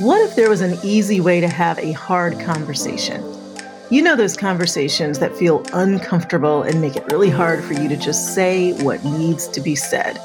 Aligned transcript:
What 0.00 0.20
if 0.20 0.36
there 0.36 0.50
was 0.50 0.60
an 0.60 0.78
easy 0.82 1.22
way 1.22 1.40
to 1.40 1.48
have 1.48 1.78
a 1.78 1.92
hard 1.92 2.38
conversation? 2.40 3.24
You 3.88 4.02
know 4.02 4.14
those 4.14 4.36
conversations 4.36 5.20
that 5.20 5.34
feel 5.34 5.64
uncomfortable 5.72 6.64
and 6.64 6.82
make 6.82 6.96
it 6.96 7.10
really 7.10 7.30
hard 7.30 7.64
for 7.64 7.72
you 7.72 7.88
to 7.88 7.96
just 7.96 8.34
say 8.34 8.74
what 8.82 9.02
needs 9.04 9.48
to 9.48 9.58
be 9.62 9.74
said. 9.74 10.20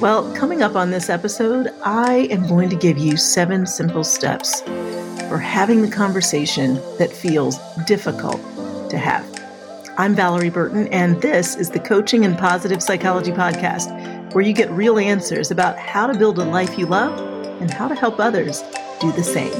Well, 0.00 0.34
coming 0.34 0.60
up 0.60 0.74
on 0.74 0.90
this 0.90 1.08
episode, 1.08 1.68
I 1.84 2.26
am 2.32 2.48
going 2.48 2.68
to 2.68 2.74
give 2.74 2.98
you 2.98 3.16
seven 3.16 3.64
simple 3.64 4.02
steps 4.02 4.62
for 5.28 5.38
having 5.38 5.82
the 5.82 5.90
conversation 5.90 6.74
that 6.98 7.12
feels 7.12 7.60
difficult 7.86 8.40
to 8.90 8.98
have. 8.98 9.24
I'm 9.98 10.16
Valorie 10.16 10.52
Burton, 10.52 10.88
and 10.88 11.22
this 11.22 11.54
is 11.54 11.70
the 11.70 11.78
Coaching 11.78 12.24
and 12.24 12.36
Positive 12.36 12.82
Psychology 12.82 13.30
Podcast, 13.30 14.34
where 14.34 14.42
you 14.42 14.52
get 14.52 14.68
real 14.72 14.98
answers 14.98 15.52
about 15.52 15.78
how 15.78 16.08
to 16.08 16.18
build 16.18 16.40
a 16.40 16.44
life 16.44 16.76
you 16.76 16.86
love 16.86 17.16
and 17.60 17.70
how 17.70 17.86
to 17.86 17.94
help 17.94 18.18
others 18.18 18.64
do 19.00 19.12
the 19.12 19.22
same. 19.22 19.52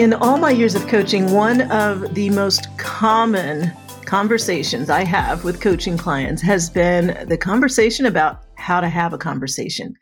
In 0.00 0.14
all 0.14 0.38
my 0.38 0.50
years 0.50 0.74
of 0.74 0.86
coaching, 0.88 1.30
one 1.30 1.70
of 1.70 2.14
the 2.14 2.30
most 2.30 2.74
common 2.78 3.70
conversations 4.06 4.88
I 4.88 5.04
have 5.04 5.44
with 5.44 5.60
coaching 5.60 5.98
clients 5.98 6.40
has 6.40 6.70
been 6.70 7.28
the 7.28 7.36
conversation 7.36 8.06
about 8.06 8.40
how 8.56 8.80
to 8.80 8.88
have 8.88 9.12
a 9.12 9.18
conversation. 9.18 9.94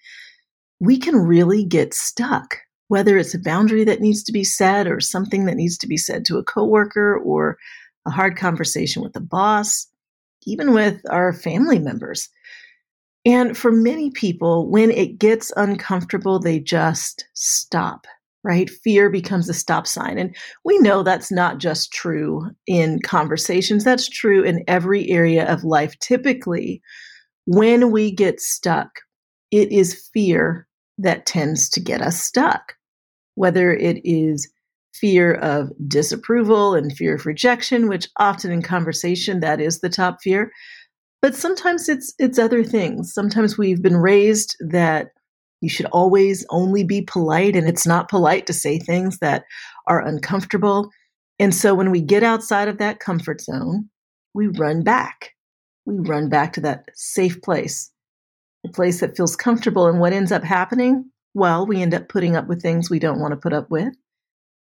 We 0.79 0.99
can 0.99 1.17
really 1.17 1.65
get 1.65 1.95
stuck 1.95 2.59
whether 2.89 3.17
it's 3.17 3.35
a 3.35 3.39
boundary 3.39 3.85
that 3.85 4.01
needs 4.01 4.23
to 4.25 4.33
be 4.33 4.45
set 4.45 4.87
or 4.89 5.01
something 5.01 5.45
that 5.45 5.57
needs 5.57 5.79
to 5.79 5.87
be 5.87 5.97
said 5.97 6.25
to 6.25 6.39
a 6.39 6.45
coworker 6.45 7.19
or 7.19 7.57
a 8.07 8.11
hard 8.11 8.37
conversation 8.37 9.03
with 9.03 9.15
a 9.15 9.21
boss, 9.21 9.87
even 10.45 10.73
with 10.73 11.01
our 11.11 11.33
family 11.33 11.79
members. 11.79 12.29
And 13.25 13.57
for 13.57 13.71
many 13.71 14.11
people, 14.11 14.71
when 14.71 14.91
it 14.91 15.19
gets 15.19 15.53
uncomfortable, 15.57 16.39
they 16.39 16.61
just 16.61 17.27
stop, 17.35 18.07
right? 18.43 18.71
Fear 18.71 19.11
becomes 19.11 19.51
a 19.51 19.55
stop 19.55 19.87
sign. 19.87 20.17
And 20.17 20.35
we 20.65 20.79
know 20.79 21.03
that's 21.03 21.31
not 21.31 21.59
just 21.59 21.93
true 21.93 22.51
in 22.67 23.01
conversations, 23.03 23.85
that's 23.85 24.09
true 24.09 24.43
in 24.43 24.65
every 24.67 25.11
area 25.11 25.47
of 25.47 25.63
life. 25.63 25.99
Typically, 25.99 26.81
when 27.45 27.91
we 27.91 28.11
get 28.11 28.41
stuck, 28.41 28.89
it 29.51 29.71
is 29.71 30.09
fear 30.15 30.67
that 30.97 31.27
tends 31.27 31.69
to 31.71 31.81
get 31.81 32.01
us 32.01 32.23
stuck 32.23 32.78
whether 33.39 33.73
it 33.73 34.01
is 34.05 34.51
fear 34.93 35.35
of 35.35 35.71
disapproval 35.87 36.75
and 36.75 36.97
fear 36.97 37.15
of 37.15 37.25
rejection, 37.25 37.89
which 37.89 38.09
often 38.17 38.51
in 38.51 38.63
conversation 38.63 39.41
that 39.41 39.61
is 39.61 39.81
the 39.81 39.89
top 39.89 40.19
fear. 40.21 40.51
But 41.23 41.35
sometimes 41.35 41.89
it's 41.89 42.15
it's 42.19 42.39
other 42.39 42.65
things. 42.65 43.13
Sometimes 43.15 43.57
we've 43.57 43.83
been 43.83 43.97
raised 43.97 44.57
that 44.61 45.09
you 45.61 45.69
should 45.69 45.87
always 45.87 46.45
only 46.51 46.85
be 46.85 47.03
polite 47.03 47.57
and 47.57 47.69
it's 47.69 47.87
not 47.87 48.09
polite 48.09 48.47
to 48.47 48.53
say 48.53 48.79
things 48.79 49.19
that 49.19 49.45
are 49.87 50.05
uncomfortable. 50.05 50.91
And 51.39 51.55
so 51.55 51.75
when 51.75 51.91
we 51.91 52.01
get 52.01 52.23
outside 52.23 52.69
of 52.69 52.79
that 52.79 53.01
comfort 53.01 53.41
zone, 53.41 53.89
we 54.35 54.49
run 54.49 54.83
back. 54.83 55.35
We 55.87 55.97
run 55.99 56.29
back 56.29 56.53
to 56.55 56.61
that 56.63 56.87
safe 56.95 57.41
place, 57.43 57.91
a 58.67 58.69
place 58.69 59.01
that 59.01 59.17
feels 59.17 59.37
comfortable. 59.37 59.87
And 59.87 60.01
what 60.01 60.13
ends 60.13 60.31
up 60.31 60.45
happening 60.45 61.11
well, 61.39 61.67
we 61.67 61.81
end 61.81 61.95
up 61.95 62.09
putting 62.09 62.37
up 62.37 62.49
with 62.49 62.61
things 62.61 62.91
we 62.91 62.99
don't 62.99 63.21
want 63.21 63.33
to 63.33 63.37
put 63.37 63.53
up 63.53 63.71
with. 63.71 63.95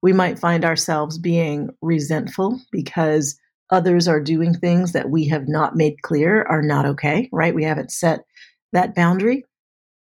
We 0.03 0.13
might 0.13 0.39
find 0.39 0.65
ourselves 0.65 1.19
being 1.19 1.71
resentful 1.81 2.61
because 2.71 3.39
others 3.71 4.07
are 4.07 4.21
doing 4.21 4.55
things 4.55 4.93
that 4.93 5.11
we 5.11 5.27
have 5.29 5.49
not 5.49 5.77
made 5.77 6.03
clear 6.03 6.43
are 6.43 6.63
not 6.63 6.87
okay, 6.87 7.29
right? 7.33 7.55
We 7.55 7.65
haven't 7.65 7.91
set 7.91 8.25
that 8.73 8.95
boundary. 8.95 9.45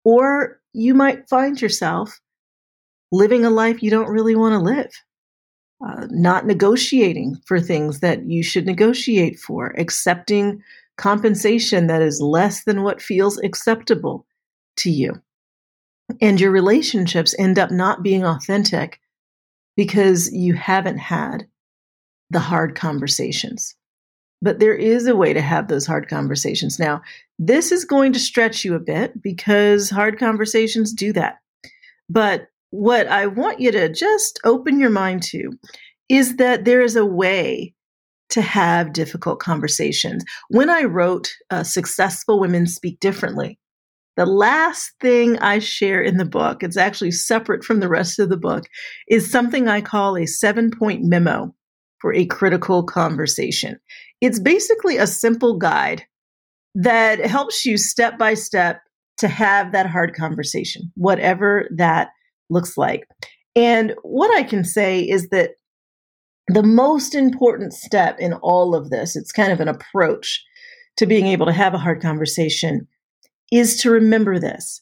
Or 0.04 0.60
you 0.72 0.94
might 0.94 1.28
find 1.28 1.60
yourself 1.60 2.20
living 3.10 3.44
a 3.44 3.50
life 3.50 3.82
you 3.82 3.90
don't 3.90 4.10
really 4.10 4.36
want 4.36 4.54
to 4.54 4.58
live, 4.58 4.90
uh, 5.86 6.06
not 6.10 6.46
negotiating 6.46 7.36
for 7.46 7.60
things 7.60 8.00
that 8.00 8.24
you 8.26 8.42
should 8.42 8.66
negotiate 8.66 9.38
for, 9.38 9.74
accepting 9.78 10.62
compensation 10.96 11.88
that 11.88 12.02
is 12.02 12.20
less 12.20 12.64
than 12.64 12.82
what 12.82 13.02
feels 13.02 13.38
acceptable 13.38 14.26
to 14.76 14.90
you 14.90 15.20
and 16.20 16.40
your 16.40 16.50
relationships 16.50 17.34
end 17.38 17.58
up 17.58 17.70
not 17.70 18.02
being 18.02 18.24
authentic 18.24 19.00
because 19.76 20.32
you 20.32 20.54
haven't 20.54 20.98
had 20.98 21.46
the 22.30 22.40
hard 22.40 22.74
conversations. 22.74 23.74
But 24.40 24.58
there 24.58 24.74
is 24.74 25.06
a 25.06 25.16
way 25.16 25.32
to 25.32 25.40
have 25.40 25.68
those 25.68 25.86
hard 25.86 26.08
conversations. 26.08 26.78
Now, 26.78 27.02
this 27.38 27.70
is 27.70 27.84
going 27.84 28.12
to 28.12 28.18
stretch 28.18 28.64
you 28.64 28.74
a 28.74 28.80
bit 28.80 29.22
because 29.22 29.88
hard 29.88 30.18
conversations 30.18 30.92
do 30.92 31.12
that. 31.12 31.38
But 32.08 32.48
what 32.70 33.06
I 33.06 33.26
want 33.26 33.60
you 33.60 33.70
to 33.70 33.88
just 33.92 34.40
open 34.44 34.80
your 34.80 34.90
mind 34.90 35.22
to 35.24 35.52
is 36.08 36.36
that 36.36 36.64
there 36.64 36.80
is 36.80 36.96
a 36.96 37.06
way 37.06 37.74
to 38.30 38.40
have 38.40 38.94
difficult 38.94 39.40
conversations. 39.40 40.24
When 40.48 40.70
I 40.70 40.84
wrote 40.84 41.30
uh, 41.50 41.62
Successful 41.62 42.40
Women 42.40 42.66
Speak 42.66 42.98
Differently, 42.98 43.58
the 44.16 44.26
last 44.26 44.92
thing 45.00 45.38
I 45.38 45.58
share 45.58 46.02
in 46.02 46.16
the 46.16 46.24
book, 46.24 46.62
it's 46.62 46.76
actually 46.76 47.12
separate 47.12 47.64
from 47.64 47.80
the 47.80 47.88
rest 47.88 48.18
of 48.18 48.28
the 48.28 48.36
book, 48.36 48.64
is 49.08 49.30
something 49.30 49.68
I 49.68 49.80
call 49.80 50.16
a 50.16 50.26
seven 50.26 50.70
point 50.70 51.02
memo 51.04 51.54
for 51.98 52.12
a 52.12 52.26
critical 52.26 52.82
conversation. 52.82 53.78
It's 54.20 54.38
basically 54.38 54.96
a 54.96 55.06
simple 55.06 55.56
guide 55.56 56.04
that 56.74 57.24
helps 57.24 57.64
you 57.64 57.76
step 57.76 58.18
by 58.18 58.34
step 58.34 58.80
to 59.18 59.28
have 59.28 59.72
that 59.72 59.86
hard 59.86 60.14
conversation, 60.14 60.90
whatever 60.94 61.68
that 61.76 62.08
looks 62.50 62.76
like. 62.76 63.06
And 63.54 63.94
what 64.02 64.34
I 64.36 64.42
can 64.42 64.64
say 64.64 65.00
is 65.00 65.28
that 65.28 65.50
the 66.48 66.62
most 66.62 67.14
important 67.14 67.72
step 67.72 68.18
in 68.18 68.32
all 68.34 68.74
of 68.74 68.90
this, 68.90 69.14
it's 69.14 69.32
kind 69.32 69.52
of 69.52 69.60
an 69.60 69.68
approach 69.68 70.42
to 70.96 71.06
being 71.06 71.26
able 71.26 71.46
to 71.46 71.52
have 71.52 71.74
a 71.74 71.78
hard 71.78 72.02
conversation, 72.02 72.86
is 73.52 73.76
to 73.82 73.90
remember 73.90 74.40
this. 74.40 74.80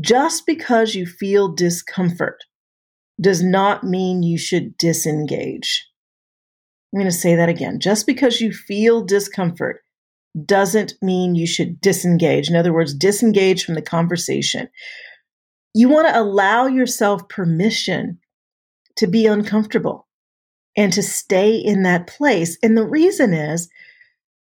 Just 0.00 0.44
because 0.44 0.94
you 0.94 1.06
feel 1.06 1.54
discomfort 1.54 2.44
does 3.20 3.42
not 3.42 3.84
mean 3.84 4.22
you 4.22 4.36
should 4.36 4.76
disengage. 4.76 5.86
I'm 6.92 7.00
going 7.00 7.10
to 7.10 7.16
say 7.16 7.36
that 7.36 7.48
again. 7.48 7.78
Just 7.78 8.06
because 8.06 8.40
you 8.40 8.52
feel 8.52 9.02
discomfort 9.02 9.82
doesn't 10.44 10.94
mean 11.00 11.34
you 11.34 11.46
should 11.46 11.80
disengage. 11.80 12.48
In 12.48 12.56
other 12.56 12.72
words, 12.72 12.92
disengage 12.92 13.64
from 13.64 13.74
the 13.74 13.82
conversation. 13.82 14.68
You 15.74 15.88
want 15.88 16.08
to 16.08 16.18
allow 16.18 16.66
yourself 16.66 17.28
permission 17.28 18.18
to 18.96 19.06
be 19.06 19.26
uncomfortable 19.26 20.08
and 20.76 20.92
to 20.92 21.02
stay 21.02 21.54
in 21.54 21.82
that 21.84 22.06
place. 22.06 22.58
And 22.62 22.76
the 22.76 22.86
reason 22.86 23.32
is 23.32 23.68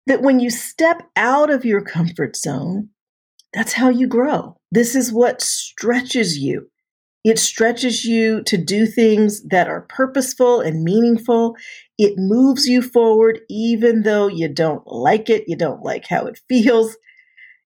that 0.05 0.21
when 0.21 0.39
you 0.39 0.49
step 0.49 1.03
out 1.15 1.49
of 1.49 1.65
your 1.65 1.81
comfort 1.81 2.35
zone, 2.35 2.89
that's 3.53 3.73
how 3.73 3.89
you 3.89 4.07
grow. 4.07 4.57
This 4.71 4.95
is 4.95 5.11
what 5.11 5.41
stretches 5.41 6.37
you. 6.37 6.69
It 7.23 7.37
stretches 7.37 8.05
you 8.05 8.43
to 8.43 8.57
do 8.57 8.85
things 8.85 9.43
that 9.49 9.67
are 9.67 9.85
purposeful 9.89 10.61
and 10.61 10.83
meaningful. 10.83 11.55
It 11.97 12.13
moves 12.17 12.65
you 12.65 12.81
forward, 12.81 13.41
even 13.49 14.03
though 14.03 14.27
you 14.27 14.47
don't 14.47 14.87
like 14.87 15.29
it, 15.29 15.43
you 15.47 15.57
don't 15.57 15.83
like 15.83 16.05
how 16.07 16.27
it 16.27 16.39
feels, 16.49 16.95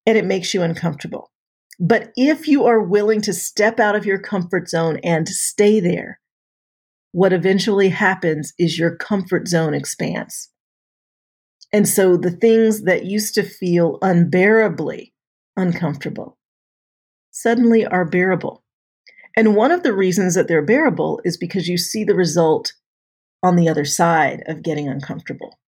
and 0.06 0.18
it 0.18 0.26
makes 0.26 0.54
you 0.54 0.62
uncomfortable. 0.62 1.32
But 1.80 2.12
if 2.16 2.48
you 2.48 2.66
are 2.66 2.82
willing 2.82 3.22
to 3.22 3.34
step 3.34 3.80
out 3.80 3.96
of 3.96 4.06
your 4.06 4.20
comfort 4.20 4.70
zone 4.70 5.00
and 5.04 5.28
stay 5.28 5.80
there, 5.80 6.20
what 7.12 7.34
eventually 7.34 7.90
happens 7.90 8.54
is 8.58 8.80
your 8.80 8.96
comfort 8.96 9.48
zone 9.48 9.74
expands. 9.74 10.50
And 11.72 11.88
so 11.88 12.18
the 12.18 12.32
things 12.32 12.84
that 12.84 13.06
used 13.06 13.36
to 13.36 13.44
feel 13.44 13.98
unbearably 14.02 15.13
uncomfortable, 15.56 16.38
suddenly 17.32 17.86
are 17.86 18.06
bearable. 18.06 18.64
And 19.36 19.56
one 19.56 19.72
of 19.72 19.84
the 19.84 19.94
reasons 19.94 20.36
that 20.36 20.48
they're 20.48 20.62
bearable 20.62 21.20
is 21.24 21.38
because 21.38 21.68
you 21.68 21.78
see 21.78 22.04
the 22.04 22.16
result 22.16 22.74
on 23.42 23.56
the 23.56 23.68
other 23.68 23.86
side 23.86 24.44
of 24.48 24.64
getting 24.64 24.88
uncomfortable. 24.88 25.60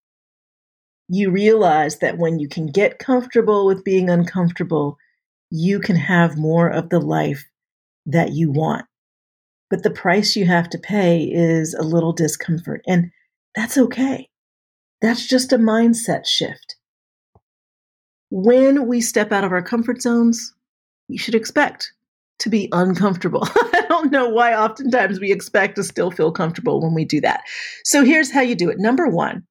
You 1.08 1.30
realize 1.30 1.98
that 1.98 2.18
when 2.18 2.38
you 2.38 2.48
can 2.48 2.66
get 2.66 2.98
comfortable 2.98 3.66
with 3.66 3.84
being 3.84 4.08
uncomfortable, 4.08 4.98
you 5.50 5.78
can 5.78 5.96
have 5.96 6.36
more 6.36 6.68
of 6.68 6.88
the 6.88 7.00
life 7.00 7.44
that 8.06 8.32
you 8.32 8.50
want. 8.50 8.86
But 9.68 9.82
the 9.82 9.90
price 9.90 10.36
you 10.36 10.46
have 10.46 10.70
to 10.70 10.78
pay 10.78 11.24
is 11.24 11.74
a 11.74 11.82
little 11.82 12.12
discomfort, 12.12 12.82
and 12.86 13.10
that's 13.54 13.76
okay. 13.76 14.28
That's 15.02 15.26
just 15.26 15.52
a 15.52 15.58
mindset 15.58 16.26
shift 16.26 16.75
when 18.36 18.86
we 18.86 19.00
step 19.00 19.32
out 19.32 19.44
of 19.44 19.52
our 19.52 19.62
comfort 19.62 20.02
zones, 20.02 20.52
we 21.08 21.16
should 21.16 21.34
expect 21.34 21.90
to 22.38 22.50
be 22.50 22.68
uncomfortable. 22.70 23.48
I 23.54 23.86
don't 23.88 24.12
know 24.12 24.28
why 24.28 24.54
oftentimes 24.54 25.18
we 25.18 25.32
expect 25.32 25.76
to 25.76 25.82
still 25.82 26.10
feel 26.10 26.30
comfortable 26.30 26.82
when 26.82 26.92
we 26.92 27.06
do 27.06 27.18
that. 27.22 27.40
So 27.84 28.04
here's 28.04 28.30
how 28.30 28.42
you 28.42 28.54
do 28.54 28.68
it. 28.68 28.78
Number 28.78 29.08
one, 29.08 29.42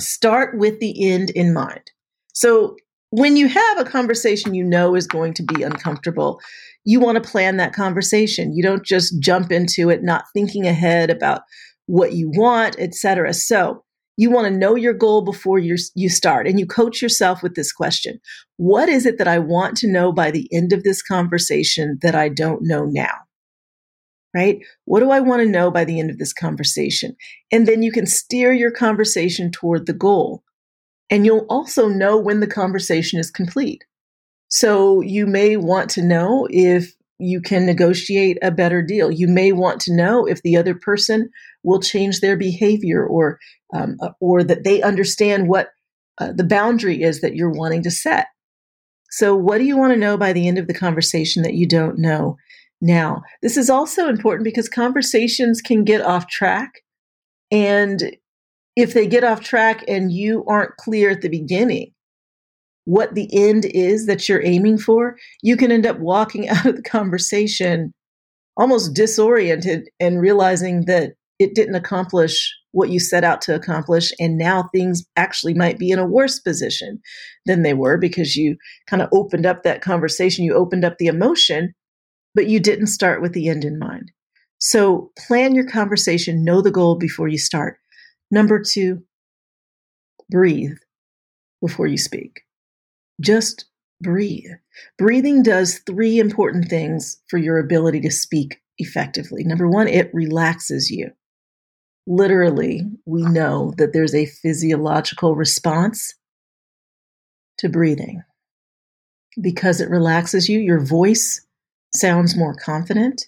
start 0.00 0.58
with 0.58 0.80
the 0.80 1.08
end 1.08 1.30
in 1.30 1.54
mind. 1.54 1.88
So 2.32 2.74
when 3.10 3.36
you 3.36 3.46
have 3.46 3.78
a 3.78 3.84
conversation 3.84 4.54
you 4.54 4.64
know 4.64 4.96
is 4.96 5.06
going 5.06 5.32
to 5.34 5.44
be 5.44 5.62
uncomfortable, 5.62 6.40
you 6.84 6.98
want 6.98 7.22
to 7.22 7.30
plan 7.30 7.58
that 7.58 7.74
conversation. 7.74 8.52
You 8.52 8.64
don't 8.64 8.84
just 8.84 9.20
jump 9.20 9.52
into 9.52 9.88
it 9.88 10.02
not 10.02 10.24
thinking 10.34 10.66
ahead 10.66 11.10
about 11.10 11.42
what 11.86 12.14
you 12.14 12.28
want, 12.34 12.74
etc. 12.80 13.32
So, 13.34 13.84
you 14.20 14.30
want 14.30 14.46
to 14.46 14.58
know 14.58 14.74
your 14.74 14.92
goal 14.92 15.22
before 15.22 15.58
you 15.58 15.76
you 15.94 16.10
start 16.10 16.46
and 16.46 16.60
you 16.60 16.66
coach 16.66 17.00
yourself 17.00 17.42
with 17.42 17.54
this 17.54 17.72
question. 17.72 18.20
What 18.58 18.86
is 18.90 19.06
it 19.06 19.16
that 19.16 19.26
I 19.26 19.38
want 19.38 19.78
to 19.78 19.90
know 19.90 20.12
by 20.12 20.30
the 20.30 20.46
end 20.52 20.74
of 20.74 20.82
this 20.82 21.00
conversation 21.00 21.98
that 22.02 22.14
I 22.14 22.28
don't 22.28 22.60
know 22.60 22.84
now? 22.84 23.14
Right? 24.34 24.58
What 24.84 25.00
do 25.00 25.10
I 25.10 25.20
want 25.20 25.40
to 25.42 25.48
know 25.48 25.70
by 25.70 25.86
the 25.86 25.98
end 25.98 26.10
of 26.10 26.18
this 26.18 26.34
conversation? 26.34 27.16
And 27.50 27.66
then 27.66 27.82
you 27.82 27.90
can 27.90 28.04
steer 28.04 28.52
your 28.52 28.70
conversation 28.70 29.50
toward 29.50 29.86
the 29.86 29.94
goal. 29.94 30.42
And 31.08 31.24
you'll 31.24 31.46
also 31.48 31.88
know 31.88 32.18
when 32.18 32.40
the 32.40 32.46
conversation 32.46 33.18
is 33.18 33.30
complete. 33.30 33.84
So 34.48 35.00
you 35.00 35.26
may 35.26 35.56
want 35.56 35.88
to 35.92 36.02
know 36.02 36.46
if 36.50 36.94
you 37.20 37.40
can 37.40 37.66
negotiate 37.66 38.38
a 38.42 38.50
better 38.50 38.82
deal. 38.82 39.10
You 39.10 39.28
may 39.28 39.52
want 39.52 39.80
to 39.82 39.94
know 39.94 40.26
if 40.26 40.42
the 40.42 40.56
other 40.56 40.74
person 40.74 41.30
will 41.62 41.80
change 41.80 42.20
their 42.20 42.36
behavior 42.36 43.06
or 43.06 43.38
um, 43.74 43.96
uh, 44.00 44.10
or 44.20 44.42
that 44.42 44.64
they 44.64 44.82
understand 44.82 45.48
what 45.48 45.68
uh, 46.18 46.32
the 46.34 46.44
boundary 46.44 47.02
is 47.02 47.20
that 47.20 47.34
you're 47.34 47.52
wanting 47.52 47.82
to 47.84 47.90
set. 47.90 48.26
So, 49.10 49.34
what 49.34 49.58
do 49.58 49.64
you 49.64 49.76
want 49.76 49.92
to 49.92 49.98
know 49.98 50.16
by 50.16 50.32
the 50.32 50.46
end 50.46 50.58
of 50.58 50.66
the 50.66 50.74
conversation 50.74 51.42
that 51.42 51.54
you 51.54 51.66
don't 51.66 51.98
know 51.98 52.36
now? 52.80 53.22
This 53.42 53.56
is 53.56 53.70
also 53.70 54.08
important 54.08 54.44
because 54.44 54.68
conversations 54.68 55.60
can 55.60 55.84
get 55.84 56.00
off 56.00 56.28
track. 56.28 56.80
And 57.50 58.16
if 58.76 58.94
they 58.94 59.06
get 59.06 59.24
off 59.24 59.40
track 59.40 59.84
and 59.88 60.12
you 60.12 60.44
aren't 60.46 60.76
clear 60.76 61.10
at 61.10 61.22
the 61.22 61.28
beginning 61.28 61.92
what 62.84 63.14
the 63.14 63.28
end 63.32 63.66
is 63.66 64.06
that 64.06 64.28
you're 64.28 64.44
aiming 64.44 64.78
for, 64.78 65.16
you 65.42 65.56
can 65.56 65.70
end 65.70 65.86
up 65.86 65.98
walking 65.98 66.48
out 66.48 66.66
of 66.66 66.76
the 66.76 66.82
conversation 66.82 67.92
almost 68.56 68.94
disoriented 68.94 69.88
and 69.98 70.20
realizing 70.20 70.84
that 70.84 71.12
it 71.38 71.54
didn't 71.54 71.74
accomplish 71.74 72.54
what 72.72 72.90
you 72.90 73.00
set 73.00 73.24
out 73.24 73.40
to 73.40 73.54
accomplish. 73.54 74.12
And 74.20 74.36
now 74.36 74.68
things 74.74 75.04
actually 75.16 75.54
might 75.54 75.78
be 75.78 75.90
in 75.90 75.98
a 75.98 76.06
worse 76.06 76.38
position 76.38 77.00
than 77.46 77.62
they 77.62 77.74
were 77.74 77.96
because 77.96 78.36
you 78.36 78.56
kind 78.86 79.02
of 79.02 79.08
opened 79.12 79.46
up 79.46 79.62
that 79.62 79.80
conversation, 79.80 80.44
you 80.44 80.54
opened 80.54 80.84
up 80.84 80.98
the 80.98 81.06
emotion, 81.06 81.72
but 82.34 82.48
you 82.48 82.60
didn't 82.60 82.88
start 82.88 83.22
with 83.22 83.32
the 83.32 83.48
end 83.48 83.64
in 83.64 83.78
mind. 83.78 84.12
So 84.58 85.10
plan 85.26 85.54
your 85.54 85.66
conversation, 85.66 86.44
know 86.44 86.60
the 86.60 86.70
goal 86.70 86.96
before 86.96 87.28
you 87.28 87.38
start. 87.38 87.78
Number 88.30 88.62
two, 88.62 89.02
breathe 90.28 90.76
before 91.62 91.86
you 91.86 91.96
speak. 91.96 92.42
Just 93.20 93.66
breathe. 94.00 94.50
Breathing 94.98 95.42
does 95.42 95.78
three 95.80 96.18
important 96.18 96.68
things 96.68 97.20
for 97.28 97.38
your 97.38 97.58
ability 97.58 98.00
to 98.00 98.10
speak 98.10 98.60
effectively. 98.78 99.44
Number 99.44 99.68
one, 99.68 99.88
it 99.88 100.10
relaxes 100.14 100.90
you 100.90 101.10
literally, 102.06 102.82
we 103.06 103.22
know 103.22 103.72
that 103.78 103.92
there's 103.92 104.14
a 104.14 104.26
physiological 104.26 105.36
response 105.36 106.14
to 107.58 107.68
breathing. 107.68 108.22
Because 109.40 109.80
it 109.80 109.88
relaxes 109.88 110.48
you, 110.48 110.58
your 110.58 110.80
voice 110.80 111.46
sounds 111.94 112.36
more 112.36 112.54
confident. 112.54 113.26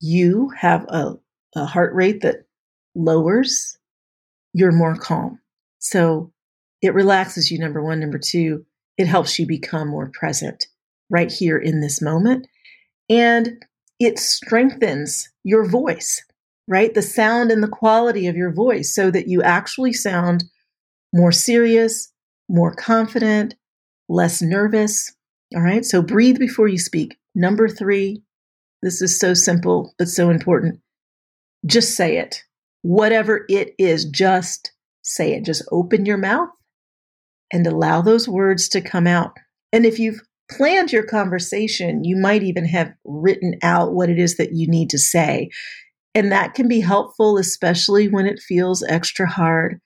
You 0.00 0.50
have 0.58 0.84
a, 0.88 1.16
a 1.54 1.66
heart 1.66 1.94
rate 1.94 2.22
that 2.22 2.46
lowers. 2.94 3.76
You're 4.54 4.72
more 4.72 4.96
calm. 4.96 5.38
So 5.78 6.32
it 6.80 6.94
relaxes 6.94 7.50
you, 7.50 7.58
number 7.58 7.82
one. 7.82 8.00
Number 8.00 8.18
two, 8.18 8.64
it 8.98 9.06
helps 9.06 9.38
you 9.38 9.46
become 9.46 9.88
more 9.88 10.10
present 10.12 10.66
right 11.10 11.30
here 11.30 11.58
in 11.58 11.80
this 11.80 12.02
moment. 12.02 12.46
And 13.08 13.64
it 13.98 14.18
strengthens 14.18 15.28
your 15.44 15.68
voice 15.68 16.22
right? 16.68 16.94
The 16.94 17.02
sound 17.02 17.50
and 17.50 17.62
the 17.62 17.68
quality 17.68 18.26
of 18.26 18.36
your 18.36 18.52
voice 18.52 18.94
so 18.94 19.10
that 19.10 19.28
you 19.28 19.42
actually 19.42 19.92
sound 19.92 20.44
more 21.12 21.32
serious, 21.32 22.12
more 22.48 22.74
confident, 22.74 23.54
less 24.08 24.42
nervous. 24.42 25.12
All 25.54 25.62
right. 25.62 25.84
So 25.84 26.02
breathe 26.02 26.38
before 26.38 26.68
you 26.68 26.78
speak. 26.78 27.16
Number 27.34 27.68
three, 27.68 28.22
this 28.82 29.00
is 29.00 29.18
so 29.18 29.34
simple, 29.34 29.94
but 29.98 30.08
so 30.08 30.30
important. 30.30 30.80
Just 31.64 31.96
say 31.96 32.18
it. 32.18 32.42
Whatever 32.82 33.44
it 33.48 33.74
is, 33.78 34.04
just 34.04 34.72
say 35.02 35.34
it. 35.34 35.44
Just 35.44 35.64
open 35.70 36.06
your 36.06 36.18
mouth 36.18 36.48
and 37.52 37.66
allow 37.66 38.02
those 38.02 38.28
words 38.28 38.68
to 38.70 38.80
come 38.80 39.06
out. 39.06 39.32
And 39.72 39.84
if 39.86 39.98
you've 39.98 40.20
planned 40.50 40.92
your 40.92 41.04
conversation, 41.04 42.04
you 42.04 42.16
might 42.16 42.42
even 42.42 42.64
have 42.66 42.92
written 43.04 43.54
out 43.62 43.94
what 43.94 44.08
it 44.08 44.18
is 44.18 44.36
that 44.36 44.52
you 44.52 44.68
need 44.68 44.90
to 44.90 44.98
say. 44.98 45.50
And 46.14 46.32
that 46.32 46.54
can 46.54 46.68
be 46.68 46.80
helpful, 46.80 47.36
especially 47.36 48.08
when 48.08 48.26
it 48.26 48.40
feels 48.40 48.82
extra 48.84 49.28
hard 49.28 49.80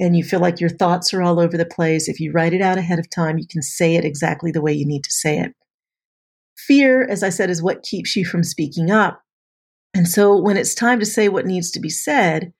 and 0.00 0.16
you 0.16 0.24
feel 0.24 0.40
like 0.40 0.60
your 0.60 0.70
thoughts 0.70 1.12
are 1.12 1.22
all 1.22 1.40
over 1.40 1.56
the 1.56 1.66
place. 1.66 2.08
If 2.08 2.20
you 2.20 2.32
write 2.32 2.52
it 2.52 2.62
out 2.62 2.78
ahead 2.78 2.98
of 2.98 3.10
time, 3.10 3.38
you 3.38 3.46
can 3.48 3.62
say 3.62 3.96
it 3.96 4.04
exactly 4.04 4.50
the 4.50 4.62
way 4.62 4.72
you 4.72 4.86
need 4.86 5.04
to 5.04 5.12
say 5.12 5.38
it. 5.38 5.52
Fear, 6.56 7.06
as 7.08 7.22
I 7.22 7.30
said, 7.30 7.50
is 7.50 7.62
what 7.62 7.82
keeps 7.82 8.14
you 8.14 8.24
from 8.24 8.44
speaking 8.44 8.90
up. 8.90 9.22
And 9.94 10.06
so 10.06 10.36
when 10.40 10.56
it's 10.56 10.74
time 10.74 11.00
to 11.00 11.06
say 11.06 11.28
what 11.28 11.46
needs 11.46 11.70
to 11.72 11.80
be 11.80 11.90
said, 11.90 12.52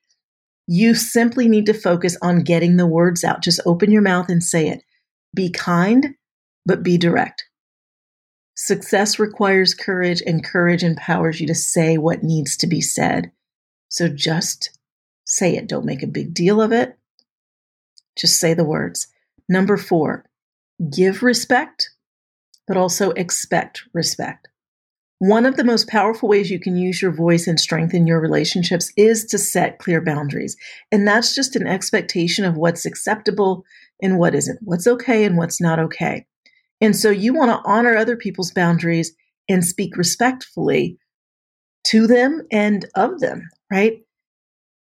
you 0.70 0.94
simply 0.94 1.48
need 1.48 1.64
to 1.64 1.72
focus 1.72 2.16
on 2.20 2.42
getting 2.44 2.76
the 2.76 2.86
words 2.86 3.24
out. 3.24 3.42
Just 3.42 3.58
open 3.64 3.90
your 3.90 4.02
mouth 4.02 4.28
and 4.28 4.44
say 4.44 4.68
it. 4.68 4.82
Be 5.34 5.50
kind, 5.50 6.14
but 6.66 6.82
be 6.82 6.98
direct. 6.98 7.44
Success 8.54 9.18
requires 9.18 9.72
courage, 9.72 10.22
and 10.26 10.44
courage 10.44 10.84
empowers 10.84 11.40
you 11.40 11.46
to 11.46 11.54
say 11.54 11.96
what 11.96 12.22
needs 12.22 12.54
to 12.58 12.66
be 12.66 12.82
said. 12.82 13.30
So 13.88 14.08
just 14.08 14.78
say 15.24 15.56
it. 15.56 15.68
Don't 15.68 15.86
make 15.86 16.02
a 16.02 16.06
big 16.06 16.34
deal 16.34 16.60
of 16.60 16.70
it. 16.70 16.98
Just 18.18 18.38
say 18.38 18.52
the 18.52 18.64
words. 18.64 19.06
Number 19.48 19.78
four, 19.78 20.26
give 20.94 21.22
respect, 21.22 21.90
but 22.66 22.76
also 22.76 23.12
expect 23.12 23.84
respect. 23.94 24.48
One 25.20 25.46
of 25.46 25.56
the 25.56 25.64
most 25.64 25.88
powerful 25.88 26.28
ways 26.28 26.50
you 26.50 26.60
can 26.60 26.76
use 26.76 27.02
your 27.02 27.10
voice 27.10 27.48
and 27.48 27.58
strengthen 27.58 28.06
your 28.06 28.20
relationships 28.20 28.92
is 28.96 29.24
to 29.26 29.38
set 29.38 29.80
clear 29.80 30.00
boundaries. 30.00 30.56
And 30.92 31.08
that's 31.08 31.34
just 31.34 31.56
an 31.56 31.66
expectation 31.66 32.44
of 32.44 32.56
what's 32.56 32.86
acceptable 32.86 33.64
and 34.00 34.18
what 34.18 34.34
isn't, 34.36 34.60
what's 34.62 34.86
okay 34.86 35.24
and 35.24 35.36
what's 35.36 35.60
not 35.60 35.80
okay. 35.80 36.24
And 36.80 36.94
so 36.94 37.10
you 37.10 37.34
want 37.34 37.50
to 37.50 37.68
honor 37.68 37.96
other 37.96 38.16
people's 38.16 38.52
boundaries 38.52 39.12
and 39.48 39.64
speak 39.64 39.96
respectfully 39.96 40.98
to 41.88 42.06
them 42.06 42.42
and 42.52 42.86
of 42.94 43.18
them, 43.18 43.48
right? 43.72 44.00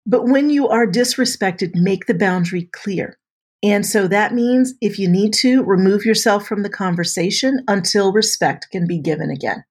But 0.08 0.26
when 0.26 0.50
you 0.50 0.68
are 0.68 0.88
disrespected, 0.88 1.76
make 1.76 2.08
the 2.08 2.14
boundary 2.16 2.70
clear. 2.74 3.20
And 3.62 3.86
so 3.86 4.08
that 4.08 4.34
means 4.34 4.74
if 4.82 4.98
you 4.98 5.08
need 5.08 5.34
to, 5.36 5.64
remove 5.64 6.06
yourself 6.06 6.48
from 6.48 6.64
the 6.64 6.70
conversation 6.70 7.64
until 7.68 8.12
respect 8.12 8.68
can 8.72 8.88
be 8.88 9.00
given 9.00 9.30
again. 9.30 9.64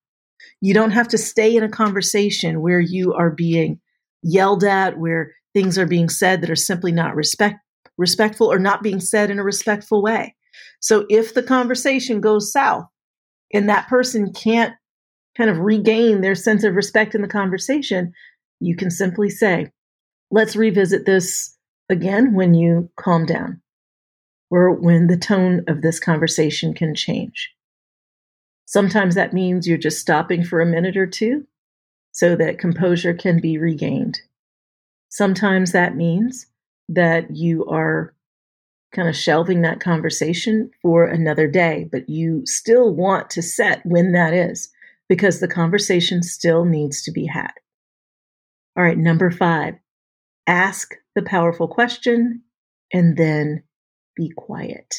You 0.62 0.74
don't 0.74 0.92
have 0.92 1.08
to 1.08 1.18
stay 1.18 1.56
in 1.56 1.64
a 1.64 1.68
conversation 1.68 2.62
where 2.62 2.78
you 2.78 3.12
are 3.14 3.30
being 3.30 3.80
yelled 4.22 4.62
at, 4.62 4.96
where 4.96 5.34
things 5.54 5.76
are 5.76 5.86
being 5.86 6.08
said 6.08 6.40
that 6.40 6.50
are 6.50 6.56
simply 6.56 6.92
not 6.92 7.16
respect, 7.16 7.56
respectful 7.98 8.50
or 8.50 8.60
not 8.60 8.80
being 8.80 9.00
said 9.00 9.28
in 9.28 9.40
a 9.40 9.44
respectful 9.44 10.02
way. 10.02 10.36
So 10.80 11.04
if 11.10 11.34
the 11.34 11.42
conversation 11.42 12.20
goes 12.20 12.52
south 12.52 12.84
and 13.52 13.68
that 13.68 13.88
person 13.88 14.32
can't 14.32 14.72
kind 15.36 15.50
of 15.50 15.58
regain 15.58 16.20
their 16.20 16.36
sense 16.36 16.62
of 16.62 16.76
respect 16.76 17.16
in 17.16 17.22
the 17.22 17.28
conversation, 17.28 18.12
you 18.60 18.76
can 18.76 18.90
simply 18.90 19.30
say, 19.30 19.66
let's 20.30 20.54
revisit 20.54 21.06
this 21.06 21.58
again 21.88 22.34
when 22.34 22.54
you 22.54 22.88
calm 22.96 23.26
down 23.26 23.60
or 24.48 24.70
when 24.70 25.08
the 25.08 25.16
tone 25.16 25.64
of 25.66 25.82
this 25.82 25.98
conversation 25.98 26.72
can 26.72 26.94
change. 26.94 27.50
Sometimes 28.66 29.14
that 29.14 29.32
means 29.32 29.66
you're 29.66 29.78
just 29.78 30.00
stopping 30.00 30.44
for 30.44 30.60
a 30.60 30.66
minute 30.66 30.96
or 30.96 31.06
two 31.06 31.46
so 32.12 32.36
that 32.36 32.58
composure 32.58 33.14
can 33.14 33.40
be 33.40 33.58
regained. 33.58 34.20
Sometimes 35.08 35.72
that 35.72 35.96
means 35.96 36.46
that 36.88 37.34
you 37.34 37.66
are 37.66 38.14
kind 38.94 39.08
of 39.08 39.16
shelving 39.16 39.62
that 39.62 39.80
conversation 39.80 40.70
for 40.82 41.04
another 41.04 41.48
day, 41.48 41.88
but 41.90 42.08
you 42.08 42.42
still 42.44 42.94
want 42.94 43.30
to 43.30 43.42
set 43.42 43.84
when 43.84 44.12
that 44.12 44.34
is 44.34 44.70
because 45.08 45.40
the 45.40 45.48
conversation 45.48 46.22
still 46.22 46.64
needs 46.64 47.02
to 47.02 47.10
be 47.10 47.26
had. 47.26 47.52
All 48.76 48.84
right, 48.84 48.96
number 48.96 49.30
five, 49.30 49.74
ask 50.46 50.94
the 51.14 51.22
powerful 51.22 51.68
question 51.68 52.42
and 52.92 53.16
then 53.16 53.62
be 54.16 54.30
quiet. 54.36 54.94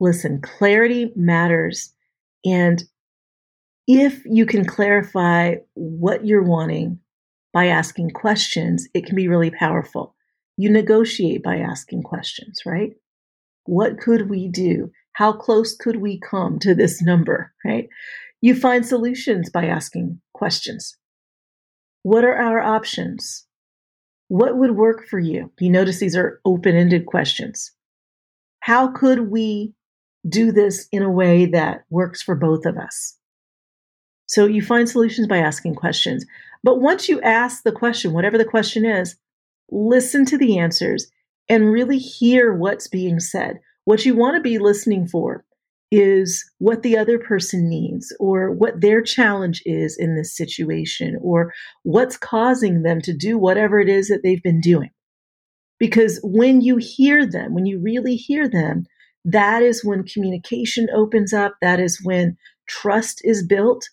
Listen, 0.00 0.40
clarity 0.40 1.12
matters. 1.16 1.92
And 2.44 2.82
If 3.86 4.24
you 4.24 4.46
can 4.46 4.64
clarify 4.64 5.56
what 5.74 6.26
you're 6.26 6.42
wanting 6.42 6.98
by 7.52 7.66
asking 7.66 8.10
questions, 8.10 8.88
it 8.94 9.06
can 9.06 9.14
be 9.14 9.28
really 9.28 9.50
powerful. 9.50 10.14
You 10.56 10.70
negotiate 10.70 11.42
by 11.42 11.58
asking 11.58 12.02
questions, 12.02 12.62
right? 12.66 12.92
What 13.64 13.98
could 13.98 14.28
we 14.28 14.48
do? 14.48 14.90
How 15.12 15.32
close 15.32 15.76
could 15.76 15.96
we 15.96 16.18
come 16.18 16.58
to 16.60 16.74
this 16.74 17.00
number, 17.00 17.52
right? 17.64 17.88
You 18.40 18.54
find 18.54 18.84
solutions 18.84 19.50
by 19.50 19.66
asking 19.66 20.20
questions. 20.34 20.96
What 22.02 22.24
are 22.24 22.36
our 22.36 22.60
options? 22.60 23.46
What 24.28 24.58
would 24.58 24.76
work 24.76 25.06
for 25.08 25.18
you? 25.18 25.52
You 25.60 25.70
notice 25.70 26.00
these 26.00 26.16
are 26.16 26.40
open 26.44 26.74
ended 26.74 27.06
questions. 27.06 27.72
How 28.60 28.88
could 28.88 29.30
we 29.30 29.74
do 30.28 30.52
this 30.52 30.88
in 30.92 31.02
a 31.02 31.10
way 31.10 31.46
that 31.46 31.84
works 31.90 32.22
for 32.22 32.34
both 32.34 32.66
of 32.66 32.76
us? 32.76 33.16
So 34.26 34.46
you 34.46 34.62
find 34.62 34.88
solutions 34.88 35.26
by 35.28 35.38
asking 35.38 35.76
questions. 35.76 36.24
But 36.64 36.80
once 36.80 37.08
you 37.08 37.20
ask 37.20 37.62
the 37.62 37.72
question, 37.72 38.12
whatever 38.12 38.36
the 38.38 38.44
question 38.44 38.84
is, 38.84 39.16
listen 39.70 40.24
to 40.26 40.38
the 40.38 40.58
answers 40.58 41.06
and 41.48 41.70
really 41.70 41.98
hear 41.98 42.52
what's 42.52 42.88
being 42.88 43.20
said. 43.20 43.60
What 43.84 44.04
you 44.04 44.16
want 44.16 44.36
to 44.36 44.42
be 44.42 44.58
listening 44.58 45.06
for 45.06 45.44
is 45.92 46.44
what 46.58 46.82
the 46.82 46.98
other 46.98 47.18
person 47.18 47.68
needs 47.68 48.14
or 48.18 48.50
what 48.50 48.80
their 48.80 49.00
challenge 49.00 49.62
is 49.64 49.96
in 49.96 50.16
this 50.16 50.36
situation 50.36 51.16
or 51.22 51.52
what's 51.84 52.16
causing 52.16 52.82
them 52.82 53.00
to 53.02 53.16
do 53.16 53.38
whatever 53.38 53.78
it 53.78 53.88
is 53.88 54.08
that 54.08 54.22
they've 54.24 54.42
been 54.42 54.60
doing. 54.60 54.90
Because 55.78 56.18
when 56.24 56.60
you 56.60 56.78
hear 56.78 57.24
them, 57.24 57.54
when 57.54 57.66
you 57.66 57.80
really 57.80 58.16
hear 58.16 58.48
them, 58.48 58.86
that 59.26 59.60
is 59.60 59.84
when 59.84 60.04
communication 60.04 60.86
opens 60.94 61.32
up. 61.32 61.56
That 61.60 61.80
is 61.80 62.00
when 62.04 62.36
trust 62.68 63.20
is 63.24 63.44
built. 63.44 63.84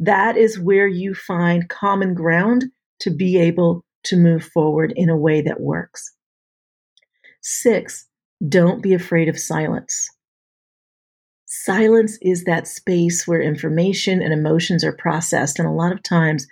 That 0.00 0.38
is 0.38 0.58
where 0.58 0.88
you 0.88 1.14
find 1.14 1.68
common 1.68 2.14
ground 2.14 2.64
to 3.00 3.10
be 3.10 3.38
able 3.38 3.84
to 4.04 4.16
move 4.16 4.44
forward 4.44 4.94
in 4.96 5.10
a 5.10 5.16
way 5.16 5.42
that 5.42 5.60
works. 5.60 6.10
Six, 7.42 8.06
don't 8.48 8.82
be 8.82 8.94
afraid 8.94 9.28
of 9.28 9.38
silence. 9.38 10.08
Silence 11.44 12.16
is 12.22 12.44
that 12.44 12.66
space 12.66 13.26
where 13.26 13.42
information 13.42 14.22
and 14.22 14.32
emotions 14.32 14.84
are 14.84 14.92
processed. 14.92 15.58
And 15.58 15.68
a 15.68 15.72
lot 15.72 15.92
of 15.92 16.02
times 16.02 16.46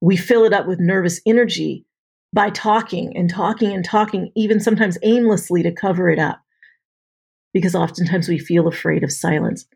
we 0.00 0.16
fill 0.16 0.44
it 0.44 0.52
up 0.52 0.68
with 0.68 0.78
nervous 0.78 1.20
energy 1.26 1.84
by 2.32 2.50
talking 2.50 3.16
and 3.16 3.28
talking 3.28 3.72
and 3.72 3.84
talking, 3.84 4.30
even 4.36 4.60
sometimes 4.60 4.96
aimlessly 5.02 5.64
to 5.64 5.72
cover 5.72 6.08
it 6.08 6.20
up. 6.20 6.40
Because 7.52 7.74
oftentimes 7.74 8.28
we 8.28 8.38
feel 8.38 8.68
afraid 8.68 9.02
of 9.02 9.12
silence. 9.12 9.66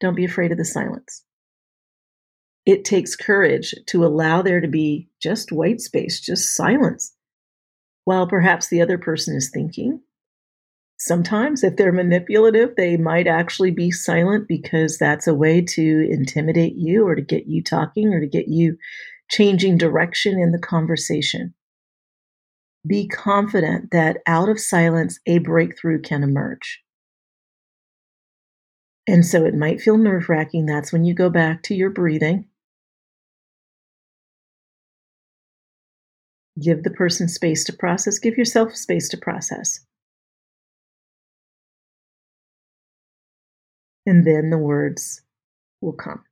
Don't 0.00 0.16
be 0.16 0.24
afraid 0.24 0.52
of 0.52 0.58
the 0.58 0.64
silence. 0.64 1.24
It 2.66 2.84
takes 2.84 3.16
courage 3.16 3.74
to 3.86 4.04
allow 4.04 4.42
there 4.42 4.60
to 4.60 4.68
be 4.68 5.08
just 5.22 5.52
white 5.52 5.80
space, 5.80 6.20
just 6.20 6.54
silence, 6.54 7.14
while 8.04 8.26
perhaps 8.26 8.68
the 8.68 8.80
other 8.80 8.98
person 8.98 9.36
is 9.36 9.50
thinking 9.52 10.00
Sometimes, 10.98 11.64
if 11.64 11.76
they're 11.76 11.92
manipulative, 11.92 12.76
they 12.76 12.96
might 12.96 13.26
actually 13.26 13.70
be 13.70 13.90
silent 13.90 14.46
because 14.46 14.96
that's 14.96 15.26
a 15.26 15.34
way 15.34 15.60
to 15.60 16.08
intimidate 16.10 16.76
you 16.76 17.06
or 17.06 17.14
to 17.14 17.22
get 17.22 17.46
you 17.46 17.62
talking 17.62 18.14
or 18.14 18.20
to 18.20 18.26
get 18.26 18.48
you 18.48 18.76
changing 19.30 19.76
direction 19.76 20.38
in 20.38 20.52
the 20.52 20.58
conversation. 20.58 21.52
Be 22.86 23.08
confident 23.08 23.90
that 23.90 24.18
out 24.26 24.48
of 24.48 24.60
silence, 24.60 25.18
a 25.26 25.38
breakthrough 25.38 26.00
can 26.00 26.22
emerge. 26.22 26.83
And 29.06 29.24
so 29.24 29.44
it 29.44 29.54
might 29.54 29.80
feel 29.80 29.98
nerve 29.98 30.28
wracking. 30.28 30.66
That's 30.66 30.92
when 30.92 31.04
you 31.04 31.14
go 31.14 31.28
back 31.28 31.62
to 31.64 31.74
your 31.74 31.90
breathing. 31.90 32.46
Give 36.60 36.82
the 36.82 36.90
person 36.90 37.28
space 37.28 37.64
to 37.64 37.72
process, 37.72 38.18
give 38.18 38.38
yourself 38.38 38.76
space 38.76 39.08
to 39.10 39.16
process. 39.16 39.84
and 44.06 44.26
then 44.26 44.50
the 44.50 44.58
words 44.58 45.22
will 45.80 45.92
come. 45.92 46.22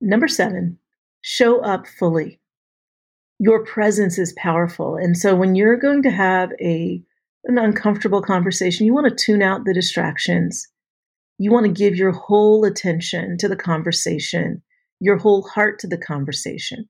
Number 0.00 0.28
seven, 0.28 0.78
show 1.20 1.60
up 1.60 1.86
fully. 1.86 2.40
Your 3.38 3.64
presence 3.64 4.18
is 4.18 4.34
powerful. 4.36 4.96
And 4.96 5.16
so 5.16 5.34
when 5.34 5.54
you're 5.54 5.76
going 5.76 6.02
to 6.02 6.10
have 6.10 6.50
a, 6.60 7.02
an 7.44 7.58
uncomfortable 7.58 8.22
conversation, 8.22 8.86
you 8.86 8.94
want 8.94 9.08
to 9.08 9.24
tune 9.24 9.42
out 9.42 9.64
the 9.64 9.74
distractions. 9.74 10.68
You 11.42 11.50
want 11.50 11.66
to 11.66 11.72
give 11.72 11.96
your 11.96 12.12
whole 12.12 12.64
attention 12.64 13.36
to 13.38 13.48
the 13.48 13.56
conversation, 13.56 14.62
your 15.00 15.18
whole 15.18 15.42
heart 15.42 15.80
to 15.80 15.88
the 15.88 15.98
conversation. 15.98 16.88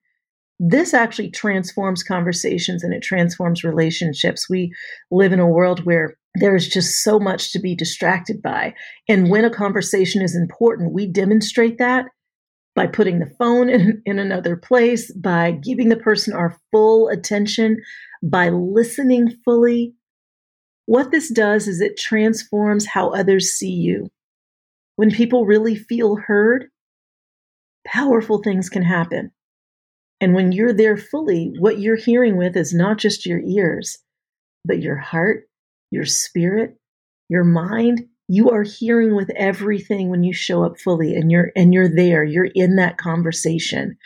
This 0.60 0.92
actually 0.92 1.30
transforms 1.30 2.02
conversations 2.02 2.84
and 2.84 2.92
it 2.92 3.02
transforms 3.02 3.64
relationships. 3.64 4.50
We 4.50 4.74
live 5.10 5.32
in 5.32 5.40
a 5.40 5.48
world 5.48 5.86
where 5.86 6.18
there's 6.34 6.68
just 6.68 7.02
so 7.02 7.18
much 7.18 7.50
to 7.52 7.60
be 7.60 7.74
distracted 7.74 8.42
by. 8.42 8.74
And 9.08 9.30
when 9.30 9.46
a 9.46 9.50
conversation 9.50 10.20
is 10.20 10.36
important, 10.36 10.92
we 10.92 11.06
demonstrate 11.06 11.78
that 11.78 12.04
by 12.74 12.88
putting 12.88 13.20
the 13.20 13.34
phone 13.38 13.70
in, 13.70 14.02
in 14.04 14.18
another 14.18 14.54
place, 14.54 15.10
by 15.14 15.52
giving 15.52 15.88
the 15.88 15.96
person 15.96 16.34
our 16.34 16.58
full 16.70 17.08
attention, 17.08 17.78
by 18.22 18.50
listening 18.50 19.34
fully. 19.46 19.94
What 20.84 21.10
this 21.10 21.32
does 21.32 21.68
is 21.68 21.80
it 21.80 21.96
transforms 21.96 22.84
how 22.84 23.14
others 23.14 23.54
see 23.54 23.72
you. 23.72 24.10
When 24.96 25.10
people 25.10 25.46
really 25.46 25.76
feel 25.76 26.16
heard, 26.16 26.66
powerful 27.86 28.42
things 28.42 28.68
can 28.68 28.82
happen. 28.82 29.32
And 30.20 30.34
when 30.34 30.52
you're 30.52 30.72
there 30.72 30.96
fully, 30.96 31.52
what 31.58 31.80
you're 31.80 31.96
hearing 31.96 32.36
with 32.36 32.56
is 32.56 32.72
not 32.72 32.98
just 32.98 33.26
your 33.26 33.40
ears, 33.40 33.98
but 34.64 34.80
your 34.80 34.96
heart 34.96 35.44
your 35.92 36.06
spirit, 36.06 36.76
your 37.28 37.44
mind, 37.44 38.00
you 38.26 38.50
are 38.50 38.62
hearing 38.62 39.14
with 39.14 39.30
everything 39.36 40.08
when 40.08 40.24
you 40.24 40.32
show 40.32 40.64
up 40.64 40.80
fully 40.80 41.14
and 41.14 41.30
you're 41.30 41.52
and 41.54 41.74
you're 41.74 41.94
there, 41.94 42.24
you're 42.24 42.48
in 42.54 42.76
that 42.76 42.96
conversation. 42.96 43.96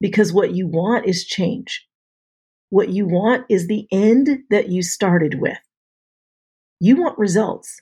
Because 0.00 0.32
what 0.32 0.54
you 0.54 0.66
want 0.66 1.06
is 1.06 1.26
change. 1.26 1.86
What 2.70 2.88
you 2.88 3.06
want 3.06 3.44
is 3.48 3.66
the 3.66 3.86
end 3.92 4.40
that 4.50 4.68
you 4.70 4.82
started 4.82 5.40
with. 5.40 5.58
You 6.80 6.96
want 6.96 7.18
results. 7.18 7.80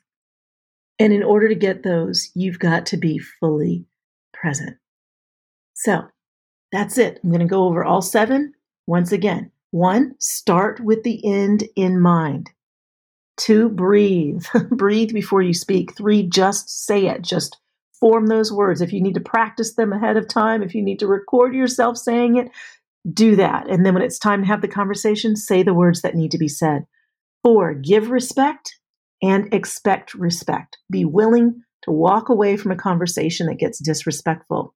And 0.99 1.13
in 1.13 1.23
order 1.23 1.49
to 1.49 1.55
get 1.55 1.83
those, 1.83 2.31
you've 2.35 2.59
got 2.59 2.87
to 2.87 2.97
be 2.97 3.19
fully 3.19 3.87
present. 4.33 4.77
So 5.75 6.03
that's 6.71 6.99
it. 6.99 7.21
I'm 7.23 7.31
going 7.31 7.41
to 7.41 7.47
go 7.47 7.65
over 7.65 7.85
all 7.85 8.03
seven 8.03 8.53
once 8.87 9.13
again. 9.13 9.51
One, 9.71 10.15
start 10.21 10.81
with 10.81 11.03
the 11.03 11.21
end 11.25 11.65
in 11.75 12.01
mind. 12.01 12.51
Two, 13.37 13.69
breathe. 13.69 14.45
breathe 14.71 15.13
before 15.13 15.43
you 15.43 15.53
speak. 15.53 15.97
Three, 15.97 16.23
just 16.23 16.87
say 16.87 17.07
it. 17.07 17.23
Just 17.23 17.59
form 17.99 18.27
those 18.27 18.53
words. 18.53 18.81
If 18.81 18.93
you 18.93 19.03
need 19.03 19.15
to 19.15 19.21
practice 19.21 19.75
them 19.75 19.93
ahead 19.93 20.17
of 20.17 20.29
time, 20.29 20.63
if 20.63 20.75
you 20.75 20.83
need 20.83 21.01
to 21.01 21.09
record 21.09 21.55
yourself 21.55 21.97
saying 21.97 22.37
it, 22.37 22.51
do 23.13 23.35
that. 23.37 23.69
And 23.69 23.85
then 23.85 23.95
when 23.95 24.03
it's 24.03 24.19
time 24.19 24.43
to 24.43 24.47
have 24.47 24.63
the 24.63 24.69
conversation, 24.69 25.37
say 25.37 25.63
the 25.63 25.75
words 25.75 26.03
that 26.03 26.15
need 26.15 26.31
to 26.31 26.39
be 26.39 26.49
said. 26.49 26.87
Four, 27.43 27.75
give 27.75 28.11
respect 28.11 28.79
and 29.23 29.53
expect 29.53 30.15
respect. 30.15 30.79
Be 30.91 31.05
willing 31.05 31.63
to 31.83 31.91
walk 31.91 32.29
away 32.29 32.57
from 32.57 32.73
a 32.73 32.77
conversation 32.77 33.47
that 33.47 33.59
gets 33.59 33.83
disrespectful 33.83 34.75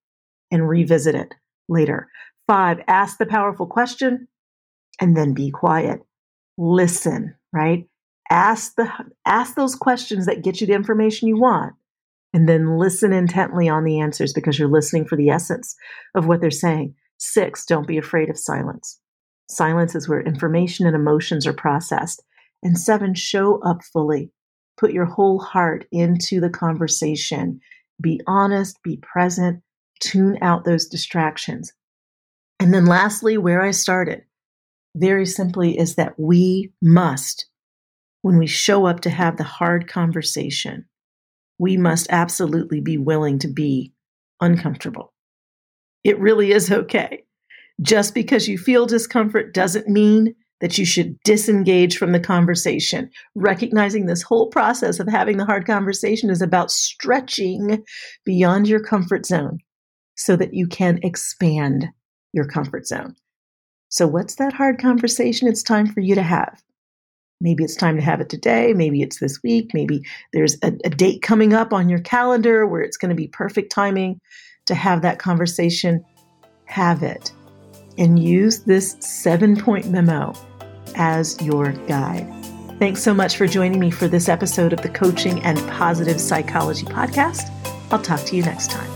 and 0.51 0.69
revisit 0.69 1.15
it 1.15 1.35
later. 1.69 2.09
Five, 2.47 2.79
ask 2.87 3.19
the 3.19 3.27
powerful 3.27 3.67
question 3.67 4.29
and 5.01 5.17
then 5.17 5.35
be 5.35 5.51
quiet. 5.51 6.01
Listen, 6.57 7.35
right? 7.53 7.87
ask 8.31 8.75
the 8.77 8.91
ask 9.27 9.55
those 9.55 9.75
questions 9.75 10.27
that 10.27 10.43
get 10.43 10.61
you 10.61 10.67
the 10.67 10.73
information 10.73 11.29
you 11.29 11.39
want 11.39 11.75
and 12.35 12.49
then 12.49 12.79
listen 12.79 13.13
intently 13.13 13.69
on 13.69 13.85
the 13.85 14.01
answers 14.01 14.33
because 14.33 14.59
you're 14.59 14.69
listening 14.69 15.07
for 15.07 15.17
the 15.17 15.31
essence 15.31 15.75
of 16.15 16.27
what 16.27 16.41
they're 16.41 16.51
saying 16.51 16.95
six 17.19 17.65
don't 17.65 17.87
be 17.87 17.99
afraid 17.99 18.29
of 18.29 18.39
silence 18.39 19.01
silence 19.49 19.95
is 19.95 20.09
where 20.09 20.21
information 20.21 20.87
and 20.87 20.95
emotions 20.95 21.47
are 21.47 21.55
processed 21.55 22.23
and 22.63 22.79
seven 22.79 23.15
show 23.15 23.61
up 23.63 23.83
fully 23.85 24.31
put 24.77 24.93
your 24.93 25.07
whole 25.07 25.39
heart 25.39 25.87
into 25.93 26.41
the 26.41 26.51
conversation 26.51 27.61
be 28.01 28.21
honest 28.27 28.83
be 28.83 28.97
present 28.99 29.63
tune 30.01 30.39
out 30.43 30.65
those 30.65 30.87
distractions 30.87 31.73
and 32.61 32.73
then 32.73 32.87
lastly 32.87 33.37
where 33.37 33.63
i 33.63 33.71
started 33.71 34.23
very 34.95 35.27
simply 35.27 35.79
is 35.79 35.95
that 35.97 36.19
we 36.19 36.73
must 36.83 37.49
when 38.23 38.39
we 38.39 38.47
show 38.47 38.87
up 38.87 39.01
to 39.01 39.11
have 39.11 39.37
the 39.37 39.45
hard 39.45 39.89
conversation, 39.89 40.87
we 41.59 41.77
must 41.77 42.07
absolutely 42.11 42.81
be 42.81 42.99
willing 42.99 43.39
to 43.41 43.49
be 43.49 43.93
uncomfortable. 44.41 45.13
It 46.05 46.19
really 46.19 46.53
is 46.53 46.71
okay. 46.71 47.25
Just 47.81 48.15
because 48.15 48.49
you 48.49 48.59
feel 48.59 48.87
discomfort 48.87 49.55
doesn't 49.55 49.89
mean 49.89 50.35
that 50.61 50.79
you 50.79 50.85
should 50.85 51.19
disengage 51.23 51.97
from 51.97 52.13
the 52.13 52.21
conversation. 52.21 53.11
Recognizing 53.35 54.07
this 54.07 54.23
whole 54.23 54.49
process 54.49 54.99
of 54.99 55.09
having 55.09 55.37
the 55.37 55.45
hard 55.45 55.67
conversation 55.67 56.31
is 56.31 56.43
about 56.43 56.71
stretching 56.71 57.85
beyond 58.25 58.69
your 58.69 58.83
comfort 58.83 59.27
zone 59.27 59.59
so 60.17 60.37
that 60.37 60.55
you 60.55 60.67
can 60.67 60.99
expand 61.03 61.89
your 62.33 62.47
comfort 62.47 62.87
zone. 62.87 63.15
So, 63.89 64.07
what's 64.07 64.35
that 64.37 64.53
hard 64.53 64.79
conversation 64.79 65.49
it's 65.49 65.63
time 65.63 65.87
for 65.87 66.01
you 66.01 66.15
to 66.15 66.23
have? 66.23 66.63
Maybe 67.41 67.63
it's 67.63 67.77
time 67.77 67.97
to 67.97 68.03
have 68.03 68.21
it 68.21 68.29
today. 68.29 68.73
Maybe 68.75 69.01
it's 69.01 69.21
this 69.21 69.41
week. 69.45 69.71
Maybe 69.73 70.03
there's 70.33 70.57
a, 70.63 70.73
a 70.85 70.91
date 70.91 71.23
coming 71.23 71.55
up 71.55 71.73
on 71.73 71.89
your 71.89 72.01
calendar 72.01 72.67
where 72.67 72.83
it's 72.83 72.97
going 72.97 73.11
to 73.11 73.15
be 73.15 73.29
perfect 73.29 73.71
timing 73.71 74.21
to 74.67 74.75
have 74.75 75.03
that 75.03 75.21
conversation. 75.21 76.05
Have 76.67 77.03
it 77.03 77.33
and 77.97 78.23
use 78.23 78.61
this 78.61 78.97
seven 79.01 79.57
point 79.57 79.89
memo 79.89 80.33
as 80.97 81.41
your 81.43 81.73
guide. 81.73 82.27
Thanks 82.79 83.03
so 83.03 83.13
much 83.13 83.37
for 83.37 83.47
joining 83.47 83.81
me 83.81 83.91
for 83.91 84.07
this 84.07 84.29
episode 84.29 84.73
of 84.73 84.81
the 84.83 84.89
Coaching 84.89 85.43
and 85.43 85.59
Positive 85.71 86.21
Psychology 86.21 86.87
Podcast. 86.87 87.51
I'll 87.91 88.01
talk 88.01 88.21
to 88.21 88.37
you 88.37 88.43
next 88.43 88.71
time. 88.71 88.89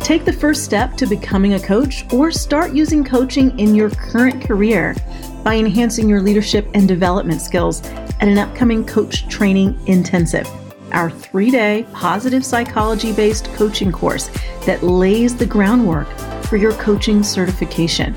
Take 0.00 0.24
the 0.24 0.32
first 0.32 0.64
step 0.64 0.94
to 0.96 1.06
becoming 1.06 1.54
a 1.54 1.60
coach 1.60 2.10
or 2.14 2.30
start 2.30 2.72
using 2.72 3.04
coaching 3.04 3.58
in 3.58 3.74
your 3.74 3.90
current 3.90 4.42
career 4.42 4.96
by 5.44 5.56
enhancing 5.56 6.08
your 6.08 6.22
leadership 6.22 6.66
and 6.72 6.88
development 6.88 7.42
skills 7.42 7.84
at 7.84 8.28
an 8.28 8.38
upcoming 8.38 8.86
coach 8.86 9.28
training 9.28 9.78
intensive 9.86 10.48
our 10.92 11.10
three 11.10 11.50
day 11.50 11.86
positive 11.92 12.44
psychology 12.44 13.12
based 13.12 13.46
coaching 13.54 13.92
course 13.92 14.30
that 14.64 14.82
lays 14.82 15.36
the 15.36 15.46
groundwork 15.46 16.08
for 16.48 16.56
your 16.56 16.72
coaching 16.72 17.22
certification. 17.22 18.16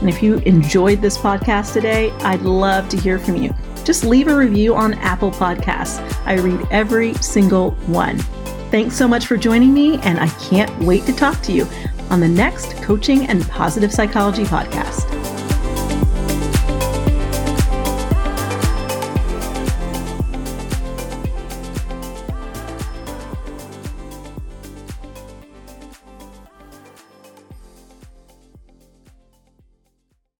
And 0.00 0.08
if 0.08 0.22
you 0.22 0.36
enjoyed 0.38 1.00
this 1.00 1.18
podcast 1.18 1.72
today, 1.72 2.10
I'd 2.20 2.42
love 2.42 2.88
to 2.90 2.96
hear 2.96 3.18
from 3.18 3.36
you. 3.36 3.54
Just 3.84 4.04
leave 4.04 4.28
a 4.28 4.36
review 4.36 4.74
on 4.74 4.94
Apple 4.94 5.30
Podcasts. 5.30 6.00
I 6.24 6.34
read 6.34 6.66
every 6.70 7.14
single 7.14 7.72
one. 7.86 8.18
Thanks 8.70 8.96
so 8.96 9.08
much 9.08 9.26
for 9.26 9.36
joining 9.36 9.74
me, 9.74 9.98
and 10.02 10.18
I 10.20 10.28
can't 10.28 10.76
wait 10.84 11.04
to 11.06 11.12
talk 11.12 11.40
to 11.42 11.52
you 11.52 11.66
on 12.08 12.20
the 12.20 12.28
next 12.28 12.76
Coaching 12.82 13.26
and 13.26 13.46
Positive 13.48 13.92
Psychology 13.92 14.44
podcast. 14.44 15.19